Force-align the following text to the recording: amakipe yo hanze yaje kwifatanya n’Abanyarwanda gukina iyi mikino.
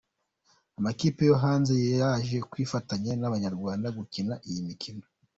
amakipe 0.77 1.21
yo 1.29 1.35
hanze 1.43 1.73
yaje 2.01 2.37
kwifatanya 2.51 3.11
n’Abanyarwanda 3.17 3.87
gukina 3.97 4.33
iyi 4.49 4.61
mikino. 4.67 5.03